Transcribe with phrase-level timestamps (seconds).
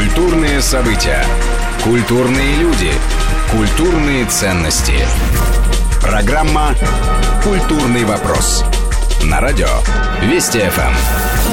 [0.00, 1.22] Культурные события.
[1.84, 2.90] Культурные люди.
[3.50, 4.94] Культурные ценности.
[6.00, 6.74] Программа
[7.44, 8.64] «Культурный вопрос».
[9.24, 9.68] На радио
[10.22, 11.49] Вести ФМ.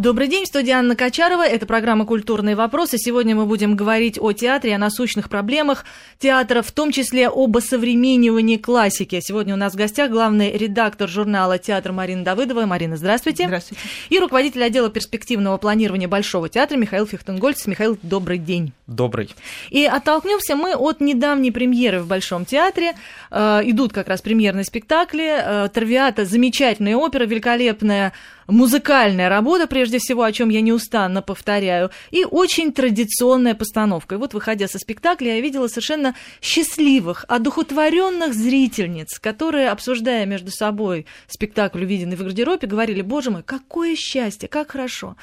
[0.00, 1.46] Добрый день, в студии Анна Качарова.
[1.46, 2.96] Это программа «Культурные вопросы».
[2.96, 5.84] Сегодня мы будем говорить о театре, о насущных проблемах
[6.18, 9.20] театра, в том числе об осовременивании классики.
[9.20, 12.64] Сегодня у нас в гостях главный редактор журнала «Театр» Марина Давыдова.
[12.64, 13.44] Марина, здравствуйте.
[13.44, 13.82] Здравствуйте.
[14.08, 17.66] И руководитель отдела перспективного планирования Большого театра Михаил Фихтенгольц.
[17.66, 18.72] Михаил, добрый день.
[18.86, 19.28] Добрый.
[19.68, 22.94] И оттолкнемся мы от недавней премьеры в Большом театре.
[23.30, 25.28] Э, идут как раз премьерные спектакли.
[25.28, 28.14] Э, Травиата– замечательная опера, великолепная
[28.50, 34.14] музыкальная работа, прежде всего, о чем я неустанно повторяю, и очень традиционная постановка.
[34.14, 41.06] И вот, выходя со спектакля, я видела совершенно счастливых, одухотворенных зрительниц, которые, обсуждая между собой
[41.28, 45.16] спектакль, увиденный в гардеробе, говорили, боже мой, какое счастье, как хорошо.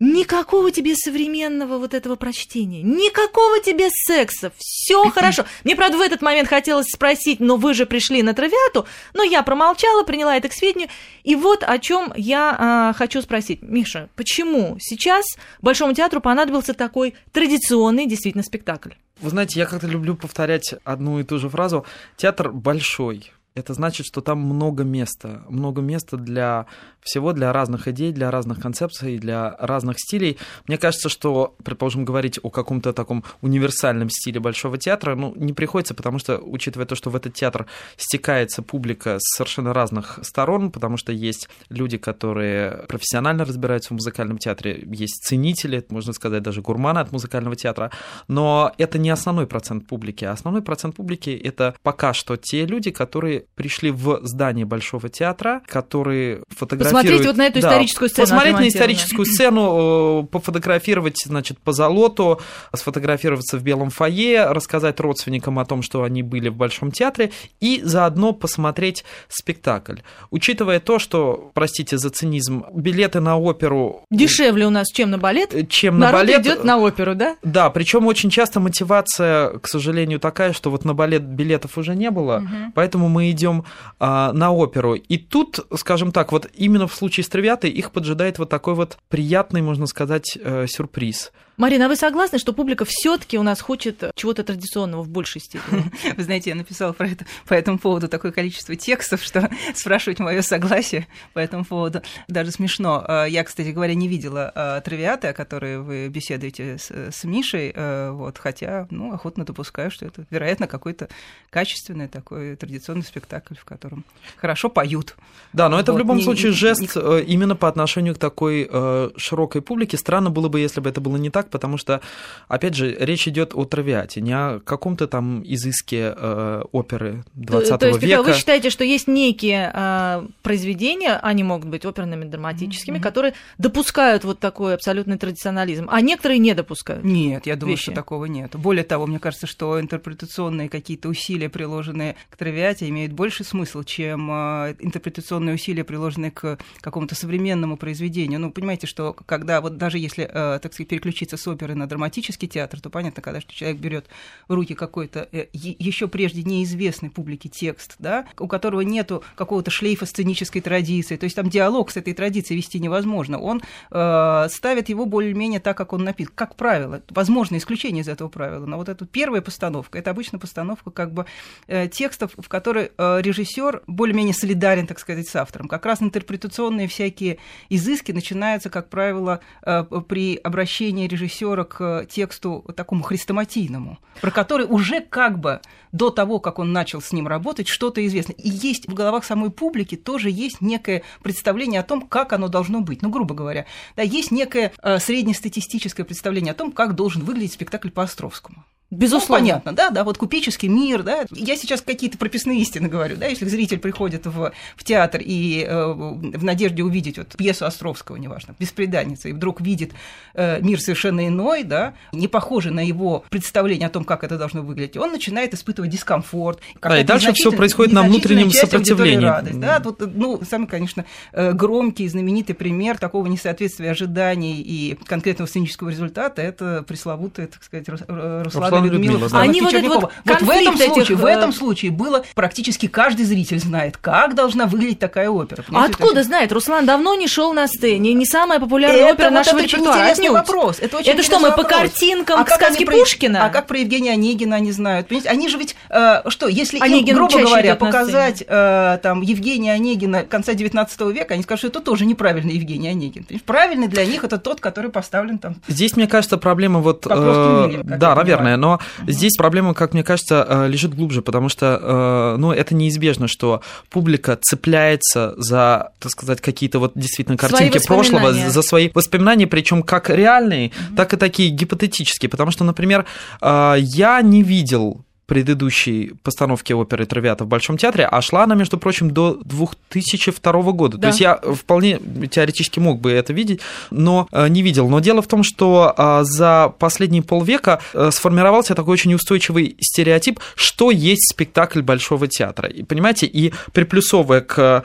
[0.00, 5.44] Никакого тебе современного вот этого прочтения, никакого тебе секса, все хорошо.
[5.62, 9.42] Мне, правда, в этот момент хотелось спросить, но вы же пришли на травиату, но я
[9.42, 10.88] промолчала, приняла это к сведению.
[11.22, 13.60] И вот о чем я а, хочу спросить.
[13.60, 15.26] Миша, почему сейчас
[15.60, 18.92] Большому театру понадобился такой традиционный действительно спектакль?
[19.20, 21.84] Вы знаете, я как-то люблю повторять одну и ту же фразу.
[22.16, 26.66] Театр большой, это значит, что там много места, много места для
[27.00, 30.38] всего, для разных идей, для разных концепций, для разных стилей.
[30.66, 35.94] Мне кажется, что, предположим, говорить о каком-то таком универсальном стиле Большого театра, ну, не приходится,
[35.94, 40.96] потому что, учитывая то, что в этот театр стекается публика с совершенно разных сторон, потому
[40.96, 46.98] что есть люди, которые профессионально разбираются в музыкальном театре, есть ценители, можно сказать, даже гурманы
[46.98, 47.90] от музыкального театра,
[48.28, 52.90] но это не основной процент публики, а основной процент публики— это пока что те люди,
[52.90, 57.06] которые пришли в здание Большого театра, которые фотографируют...
[57.06, 58.26] Посмотреть вот на эту да, историческую сцену.
[58.26, 62.40] Посмотреть на историческую сцену, э, пофотографировать, значит, по золоту,
[62.74, 67.80] сфотографироваться в белом фойе, рассказать родственникам о том, что они были в Большом театре, и
[67.82, 69.96] заодно посмотреть спектакль.
[70.30, 74.04] Учитывая то, что, простите за цинизм, билеты на оперу...
[74.10, 75.54] Дешевле у нас, чем на балет.
[75.54, 76.40] Э, чем Народ на балет.
[76.40, 77.36] идет на оперу, да?
[77.42, 82.10] Да, причем очень часто мотивация, к сожалению, такая, что вот на балет билетов уже не
[82.10, 82.72] было, угу.
[82.74, 83.64] поэтому мы идем
[83.98, 84.94] а, на оперу.
[84.94, 88.98] И тут, скажем так, вот именно в случае с Травиатой их поджидает вот такой вот
[89.08, 91.32] приятный, можно сказать, э, сюрприз.
[91.60, 95.92] Марина, а вы согласны, что публика все-таки у нас хочет чего-то традиционного в большей степени?
[96.16, 100.40] Вы знаете, я написала про это, по этому поводу такое количество текстов, что спрашивать мое
[100.40, 103.04] согласие по этому поводу даже смешно.
[103.06, 107.74] А, я, кстати говоря, не видела а, травиаты, о которой вы беседуете с, с Мишей,
[108.10, 111.10] вот, хотя, ну, охотно допускаю, что это, вероятно, какой-то
[111.50, 114.06] качественный такой традиционный спектакль, в котором
[114.38, 115.14] хорошо поют.
[115.52, 116.88] Да, но это вот, в любом не, случае жест не...
[116.94, 119.98] Э, именно по отношению к такой э, широкой публике.
[119.98, 122.00] Странно было бы, если бы это было не так, потому что,
[122.48, 127.86] опять же, речь идет о травиате, не о каком-то там изыске э, оперы 20 то,
[127.86, 128.22] есть, века.
[128.22, 133.02] Вы считаете, что есть некие э, произведения, они могут быть оперными, драматическими, mm-hmm.
[133.02, 137.04] которые допускают вот такой абсолютный традиционализм, а некоторые не допускают?
[137.04, 137.84] Нет, я думаю, вещи.
[137.84, 138.56] что такого нет.
[138.56, 144.30] Более того, мне кажется, что интерпретационные какие-то усилия, приложенные к травиате, имеют больше смысл, чем
[144.30, 148.40] э, интерпретационные усилия, приложенные к какому-то современному произведению.
[148.40, 152.48] Ну, понимаете, что когда вот даже если, э, так сказать, переключиться с оперы на драматический
[152.48, 154.06] театр, то понятно, когда человек берет
[154.48, 160.06] в руки какой-то э, еще прежде неизвестный публике текст, да, у которого нету какого-то шлейфа
[160.06, 165.06] сценической традиции, то есть там диалог с этой традицией вести невозможно, он э, ставит его
[165.06, 166.32] более-менее так, как он написан.
[166.34, 170.90] Как правило, возможно исключение из этого правила, но вот эта первая постановка, это обычно постановка
[170.90, 171.26] как бы
[171.66, 175.68] э, текстов, в которой э, режиссер более-менее солидарен, так сказать, с автором.
[175.68, 182.64] Как раз интерпретационные всякие изыски начинаются, как правило, э, при обращении режиссера режиссера к тексту
[182.76, 185.60] такому хрестоматийному, про который уже как бы
[185.92, 188.32] до того, как он начал с ним работать, что-то известно.
[188.32, 192.80] И есть в головах самой публики тоже есть некое представление о том, как оно должно
[192.80, 193.02] быть.
[193.02, 193.66] Ну, грубо говоря,
[193.96, 198.64] да, есть некое э, среднестатистическое представление о том, как должен выглядеть спектакль по Островскому.
[198.90, 199.44] Безусловно.
[199.44, 201.24] Ну, понятно, да, да, вот купеческий мир, да.
[201.30, 205.92] Я сейчас какие-то прописные истины говорю, да, если зритель приходит в, в театр и э,
[205.92, 209.92] в надежде увидеть вот пьесу Островского, неважно, «Беспреданница», и вдруг видит
[210.34, 214.62] э, мир совершенно иной, да, не похожий на его представление о том, как это должно
[214.62, 216.58] выглядеть, он начинает испытывать дискомфорт.
[216.82, 219.24] Да, и дальше все происходит на внутреннем сопротивлении.
[219.24, 225.46] Радость, да, тут, ну, самый, конечно, э, громкий, знаменитый пример такого несоответствия ожиданий и конкретного
[225.46, 229.40] сценического результата– это пресловутая, так сказать, Руслан Светлана Людмила Людмила, да.
[229.40, 230.00] Они вот Чернякова.
[230.00, 233.96] вот Вот в этом этих, случае, в э, этом случае было практически каждый зритель знает,
[233.96, 235.62] как должна выглядеть такая опера.
[235.62, 236.52] А Понимаете, это откуда знает?
[236.52, 239.78] Руслан давно не шел на сцене, не самая популярная Это опера вот нашего это очень
[239.78, 239.98] репертуара.
[240.00, 240.48] интересный отнюдь.
[240.48, 240.76] вопрос.
[240.80, 241.80] Это, очень Это что, интересный мы по вопрос.
[241.80, 243.44] картинкам а как сказки они про- Пушкина?
[243.44, 245.08] А как про Евгения Онегина они знают?
[245.08, 249.22] Понимаете, они же ведь, э, что, если им, Онегин грубо чаще говоря, показать э, там
[249.22, 253.24] Евгения Онегина конца 19 века, они скажут, что это тоже неправильный Евгений Онегин.
[253.24, 257.02] Понимаете, Правильный для них это тот, который поставлен там Здесь, мне кажется, проблема вот...
[257.02, 258.58] По э, да, наверное, понимаю.
[258.70, 263.26] Но здесь проблема, как мне кажется, э, лежит глубже, потому что, э, ну, это неизбежно,
[263.26, 269.82] что публика цепляется за, так сказать, какие-то вот действительно картинки прошлого, за свои воспоминания, причем
[269.82, 273.06] как реальные, так и такие гипотетические, потому что, например,
[273.40, 278.78] э, я не видел предыдущей постановки оперы «Травиата» в Большом театре, а шла она, между
[278.78, 280.96] прочим, до 2002 года.
[280.96, 281.02] Да.
[281.02, 283.60] То есть я вполне теоретически мог бы это видеть,
[283.92, 284.88] но э, не видел.
[284.88, 290.40] Но дело в том, что э, за последние полвека э, сформировался такой очень устойчивый стереотип,
[290.56, 292.68] что есть спектакль Большого театра.
[292.68, 294.82] И, понимаете, и приплюсовывая к э,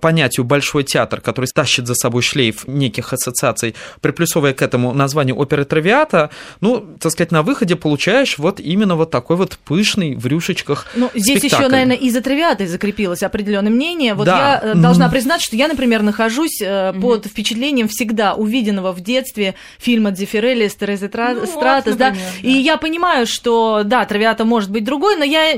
[0.00, 5.64] понятию большой театр, который тащит за собой шлейф неких ассоциаций, приплюсовывая к этому названию оперы
[5.64, 6.30] Травиата,
[6.60, 11.10] ну, так сказать, на выходе получаешь вот именно вот такой вот пышный в рюшечках Ну,
[11.14, 11.62] здесь спектакль.
[11.64, 14.14] еще, наверное, и за травиатой закрепилось определенное мнение.
[14.14, 14.60] Вот Да.
[14.62, 19.54] я э, должна признать, что я, например, нахожусь э, под впечатлением всегда увиденного в детстве
[19.78, 22.08] фильма Дзефирелли с Терезой Тра- Ну вот, Стратос, да.
[22.10, 22.48] например, да.
[22.48, 25.54] И я понимаю, что да, травиата может быть другой, но я,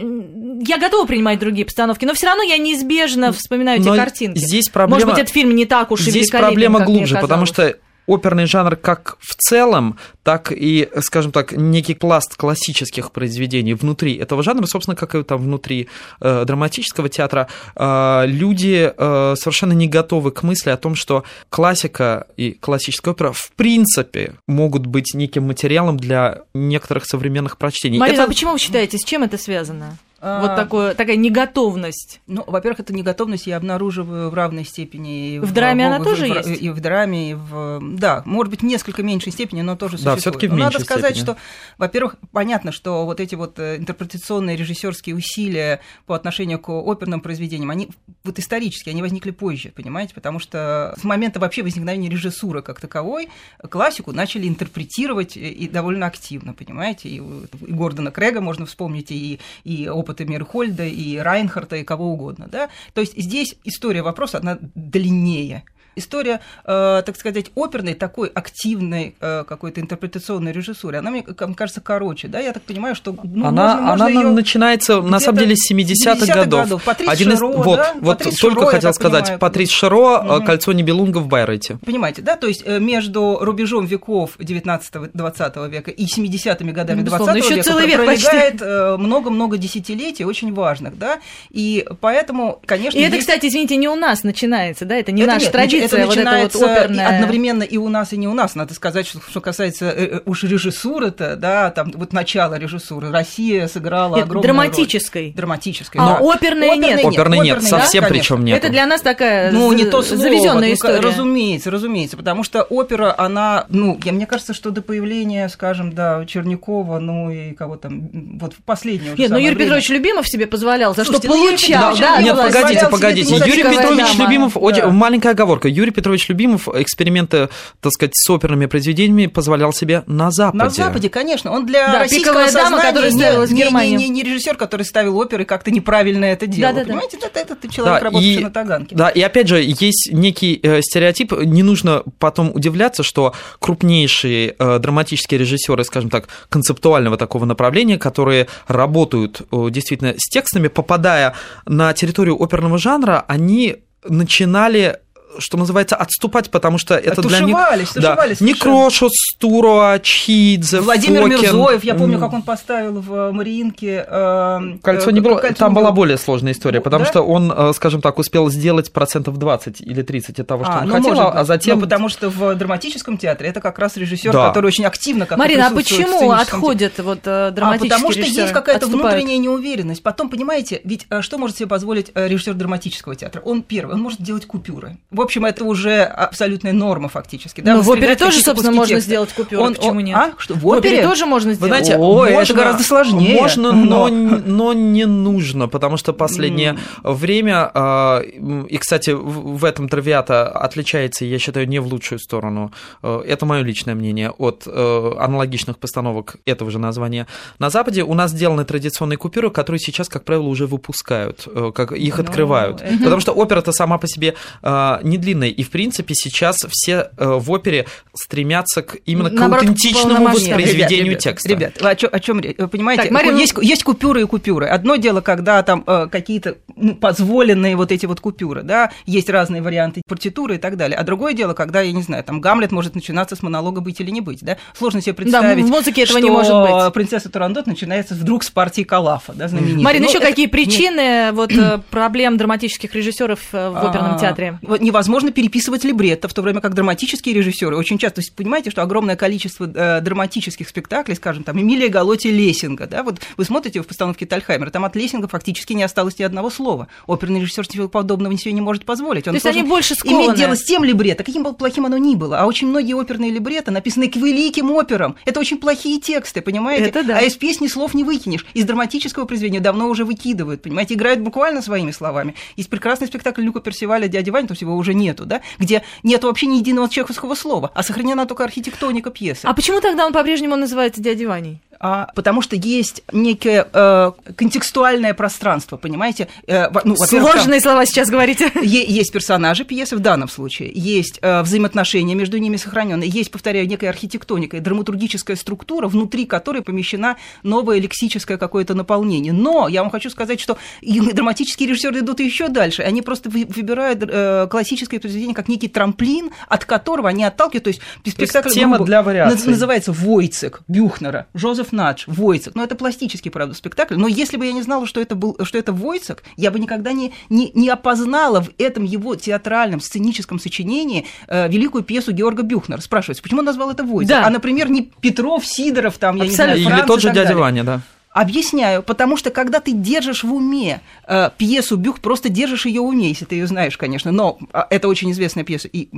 [0.61, 4.39] я готова принимать другие постановки, но все равно я неизбежно вспоминаю эти Но картинки.
[4.39, 4.97] Здесь проблема...
[4.97, 7.75] Может быть, этот фильм не так уж и Здесь проблема глубже, потому что
[8.07, 14.43] оперный жанр как в целом, так и, скажем так, некий пласт классических произведений внутри этого
[14.43, 15.89] жанра, собственно, как и там внутри
[16.21, 17.47] э, драматического театра,
[17.77, 23.33] э, люди э, совершенно не готовы к мысли о том, что классика и классическая опера
[23.33, 27.99] в принципе могут быть неким материалом для некоторых современных прочтений.
[27.99, 29.97] Марина, Это- а почему вы считаете, с чем это связано?
[30.23, 32.21] А, Вот такое, такая неготовность.
[32.27, 35.37] Ну, во-первых, это неготовность я обнаруживаю в равной степени.
[35.37, 36.63] и В драме она в- тоже в- есть?
[36.63, 37.81] И в драме, и в...
[37.95, 40.21] Да, может быть, в несколько меньшей степени, но тоже Да, существует.
[40.21, 41.23] всё-таки в Но Надо сказать, степени.
[41.35, 41.37] что,
[41.79, 47.71] во-первых, понятно, что вот эти вот э, интерпретационные режиссерские усилия по отношению к оперным произведениям,
[47.71, 47.89] они
[48.25, 53.29] вот исторически, они возникли позже, понимаете, потому что с момента вообще возникновения режиссуры как таковой
[53.71, 59.41] классику начали интерпретировать и и довольно активно, понимаете, и, и Гордона Крэга можно вспомнить, и,
[59.65, 64.59] и опыты Мирхольда, и Райнхарта, и кого угодно, да, то есть здесь история вопроса, она
[64.75, 65.65] длиннее.
[66.01, 72.27] История, э, так сказать, оперной, такой активной э, какой-то интерпретационной режиссуры, она, мне кажется, короче,
[72.29, 75.55] да, я так понимаю, что ну, она, можно, можно она её начинается, на самом деле,
[75.57, 76.63] с 70-х 70-х годов.
[76.65, 76.83] годов.
[76.85, 77.95] Патрис Один из- Широ, вот, да?
[78.01, 79.39] вот Патрис только Широ, хотел сказать, понимаю.
[79.41, 80.45] Патрис Широ, Мгм.
[80.47, 81.79] «Кольцо Нибелунга» в Байрете.
[81.85, 82.37] Понимаете, да?
[82.37, 87.55] То есть э, между рубежом веков 19-20 века и 70-ми годами Ну, 20 безусловно, ещё
[87.57, 91.19] века целый век пролегает э, много-много десятилетий, очень важных, да?
[91.51, 95.23] И поэтому, конечно, И это, есть- кстати, извините, не у нас начинается, да, это не
[95.23, 97.09] Это наша нет, традиция, это вот эта вот оперная.
[97.09, 98.55] одновременно и у нас, и не у нас.
[98.55, 103.11] Надо сказать, что, что касается э, э, уж режиссуры-то, да, там вот начало режиссуры.
[103.11, 105.27] Россия сыграла Нет, огромную драматической.
[105.27, 105.33] роль.
[105.35, 106.01] Драматической.
[106.01, 106.33] А да.
[106.33, 107.05] оперной нет.
[107.05, 108.59] Оперной нет, оперной, совсем да, причем нет.
[108.59, 110.23] Это для нас такая Ну, не то слово.
[110.23, 111.01] завезенная ну, история.
[111.01, 116.25] Разумеется, разумеется, потому что опера, она, ну, я, мне кажется, что до появления, скажем, да,
[116.27, 118.09] Чернякова, ну и кого там,
[118.39, 119.65] вот в последнее уже Нет, ну Юрий время.
[119.65, 123.35] Петрович Любимов себе позволял, за что Слушайте, ну, Юрий получал, да, Любимов Нет, погодите, погодите.
[123.35, 124.25] Юрий «Царская Петрович дама».
[124.25, 124.89] Любимов, Да.
[124.91, 125.69] маленькая оговорка.
[125.71, 127.49] Юрий Петрович Любимов эксперименты,
[127.81, 130.59] так сказать, с оперными произведениями позволял себе на Западе.
[130.65, 131.51] На Западе, конечно.
[131.53, 133.97] Он для Да, российского сознания которая не- не, не, Германии.
[133.97, 136.73] не, не режиссер, который ставил оперы, как-то неправильно это делал.
[136.75, 136.89] Да-да-да.
[136.93, 138.97] Понимаете, это, это, человек, Да, работающий и- на Таганке.
[138.97, 144.79] Да, и опять же, есть некий э, стереотип, не нужно потом удивляться, что крупнейшие э,
[144.79, 151.35] драматические режиссеры, скажем так, концептуального такого направления, которые работают э, действительно с текстами, попадая
[151.67, 153.77] на территорию оперного жанра, они
[154.09, 154.99] начинали
[155.39, 157.57] что называется, отступать, потому что это для них...
[157.57, 158.69] Тушевались, Да, тушевались совершенно.
[158.69, 161.39] Некрошус, Стуро, Чидзе, Владимир Фокин.
[161.41, 164.05] Мирзоев, я помню, как он поставил в Мариинке...
[164.07, 165.97] э, Кольцо э, не было, «Кольцо там не была было».
[165.97, 167.11] более сложная история, Ну, потому да?
[167.11, 170.81] что он, э, скажем так, успел сделать процентов 20 или 30 от того, что А,
[170.83, 171.77] он ну, хотел, может а затем...
[171.77, 174.49] Ну, потому что в драматическом театре это как раз режиссер, Да.
[174.49, 178.43] который очень активно как Марина, а почему отходят вот э, А потому что режиссеры?
[178.43, 179.15] есть какая-то Отступают?
[179.15, 180.03] внутренняя неуверенность.
[180.03, 183.43] Потом, понимаете, ведь э, что может себе позволить э, режиссер драматического театра?
[183.45, 184.97] Он первый, он может делать купюры.
[185.21, 187.61] В общем, это уже абсолютная норма фактически.
[187.61, 187.75] Да?
[187.75, 189.07] Но в опере тоже, собственно, можно текста.
[189.07, 190.17] сделать купюру, он, почему нет?
[190.17, 190.33] А?
[190.39, 190.95] Что, в, в опере?
[190.95, 191.61] опере тоже можно сделать?
[191.61, 193.39] Вы знаете, О, можно, это гораздо сложнее.
[193.39, 197.13] Можно, но, но не нужно, потому что последнее mm.
[197.13, 202.73] время, а, и, кстати, в этом травиата отличается, я считаю, не в лучшую сторону,
[203.03, 207.27] э, это мое личное мнение, от э, аналогичных постановок этого же названия.
[207.59, 211.93] На Западе у нас сделаны традиционные купюры, которые сейчас, как правило, уже выпускают, э, как
[211.93, 212.25] их но...
[212.25, 212.81] открывают.
[212.81, 212.97] Это...
[213.05, 217.87] Потому что опера-то сама по себе не длинная, и, в принципе, сейчас все в опере
[218.15, 221.49] стремятся к, именно к Наоборот, аутентичному воспроизведению ребят, текста.
[221.49, 223.39] Ребят, о чем, о чем Вы понимаете, так, Марина...
[223.39, 224.67] есть, есть купюры и купюры.
[224.67, 229.63] Одно дело, когда там э, какие-то ну, позволенные вот эти вот купюры, да, есть разные
[229.63, 230.97] варианты партитуры и так далее.
[230.97, 234.11] А другое дело, когда, я не знаю, там Гамлет может начинаться с монолога «Быть или
[234.11, 234.57] не быть», да?
[234.77, 236.95] Сложно себе представить, да, в музыке этого что не может быть.
[236.95, 239.83] принцесса Турандот начинается вдруг с партии Калафа, да, знаменитой.
[239.83, 244.59] Марина, ну, еще какие причины вот, э, проблем драматических режиссеров э, в оперном а, театре?
[245.01, 248.83] Невозможно переписывать либретто, в то время как драматические режиссеры очень часто, то есть понимаете, что
[248.83, 253.87] огромное количество э, драматических спектаклей, скажем, там Эмилия Галоти Лессинга, да, вот вы смотрите в
[253.87, 256.89] постановке Тальхаймера, там от Лессинга фактически не осталось ни одного слова.
[257.07, 259.27] Оперный режиссер ничего подобного себе не может позволить.
[259.27, 260.27] Он То есть они больше скованы.
[260.27, 262.39] иметь дело с тем либретто, каким бы плохим оно ни было.
[262.39, 265.17] А очень многие оперные либретто написаны к великим операм.
[265.25, 266.85] Это очень плохие тексты, понимаете?
[266.85, 267.17] Это да.
[267.17, 268.45] А из песни слов не выкинешь.
[268.53, 270.93] Из драматического произведения давно уже выкидывают, понимаете?
[270.93, 272.35] Играют буквально своими словами.
[272.57, 275.41] Есть прекрасный спектакль Люка Персиваля «Дядя Ваня», то есть его уже нету, да?
[275.59, 279.45] Где нет вообще ни единого чеховского слова, а сохранена только архитектоника пьесы.
[279.45, 281.61] А почему тогда он по-прежнему называется «Дядей Ваней»?
[281.83, 286.29] а, потому что есть некое э, контекстуальное пространство, понимаете?
[286.47, 288.53] Э, ну, Сложные слова сейчас говорите.
[288.63, 293.89] Есть персонажи пьесы в данном случае, есть э, взаимоотношения между ними сохраненные, есть, повторяю, некая
[293.89, 299.33] архитектоника и драматургическая структура, внутри которой помещена новое лексическое какое-то наполнение.
[299.33, 302.83] Но я вам хочу сказать, что драматические режиссеры идут еще дальше.
[302.83, 304.49] Они просто выбирают э,
[304.81, 307.65] классическое произведение как некий трамплин, от которого они отталкивают.
[307.65, 309.51] То есть спектакль то есть тема для вариаций.
[309.51, 312.55] называется «Войцек» Бюхнера, Жозеф Надж, Войцек.
[312.55, 313.97] Ну, это пластический, правда, спектакль.
[313.97, 316.93] Но если бы я не знала, что это, был, что это Войцек, я бы никогда
[316.93, 322.81] не, не, не опознала в этом его театральном, сценическом сочинении э, великую пьесу Георга Бюхнера.
[322.81, 324.17] Спрашивается, почему он назвал это Войцек?
[324.17, 324.27] Да.
[324.27, 326.55] А, например, не Петров, Сидоров, там, я Абсолютно.
[326.55, 327.37] не знаю, Франц Или тот же дядя далее.
[327.37, 327.81] Ваня, да.
[328.13, 332.87] Объясняю, потому что когда ты держишь в уме э, пьесу Бюх, просто держишь ее в
[332.87, 335.89] уме, если ты ее знаешь, конечно, но э, это очень известная пьеса, и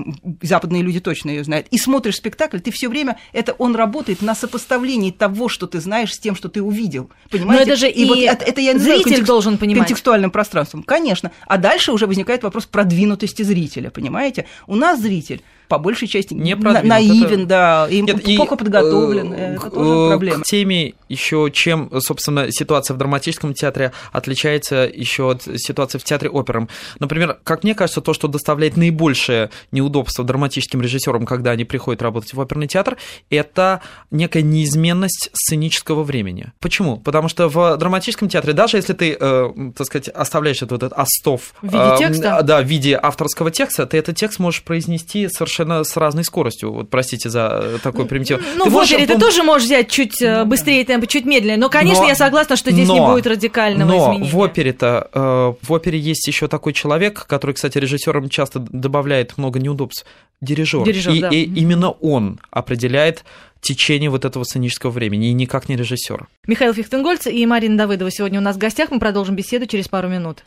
[0.42, 4.34] западные люди точно ее знают, и смотришь спектакль, ты все время, это он работает на
[4.34, 7.08] сопоставлении того, что ты знаешь, с тем, что ты увидел.
[7.30, 7.64] Понимаете?
[7.64, 9.86] Но это же и, и вот это, это я зритель контекст, должен понимать.
[9.86, 11.32] Контекстуальным пространством, конечно.
[11.46, 14.44] А дальше уже возникает вопрос продвинутости зрителя, понимаете?
[14.66, 15.42] У нас зритель
[15.72, 17.46] по большей части не на, наивен, это...
[17.46, 19.32] да, и Нет, плохо и, подготовлен.
[19.32, 20.42] Э, это тоже проблема.
[20.42, 26.28] К теме еще, чем, собственно, ситуация в драматическом театре отличается еще от ситуации в театре
[26.28, 26.68] опером.
[26.98, 32.34] Например, как мне кажется, то, что доставляет наибольшее неудобство драматическим режиссерам, когда они приходят работать
[32.34, 32.98] в оперный театр,
[33.30, 36.52] это некая неизменность сценического времени.
[36.60, 36.98] Почему?
[36.98, 41.54] Потому что в драматическом театре, даже если ты, э, так сказать, оставляешь этот, этот остов
[41.62, 42.36] в виде текста?
[42.40, 46.24] Э, да, в виде авторского текста, ты этот текст можешь произнести совершенно совершенно с разной
[46.24, 46.72] скоростью.
[46.72, 48.40] Вот простите за такой примитив.
[48.56, 51.58] Ну, ты в опере ты тоже можешь взять чуть э, быстрее темп, чуть медленнее.
[51.58, 54.30] Но, конечно, но, я согласна, что здесь но, не будет радикального но изменения.
[54.30, 59.58] в опере-то, э, в опере есть еще такой человек, который, кстати, режиссерам часто добавляет много
[59.58, 60.04] неудобств.
[60.40, 60.84] Дирижер.
[60.84, 61.28] Дирижер и, да.
[61.28, 63.24] и именно он определяет
[63.60, 66.26] течение вот этого сценического времени, и никак не режиссер.
[66.48, 68.90] Михаил Фихтенгольц и Марина Давыдова сегодня у нас в гостях.
[68.90, 70.42] Мы продолжим беседу через пару минут.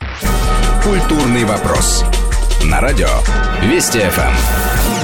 [0.84, 2.04] Культурный вопрос.
[2.64, 3.08] На радио
[3.62, 4.95] Вести ФМ.